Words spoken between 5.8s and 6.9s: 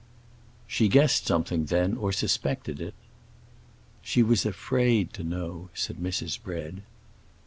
Mrs. Bread.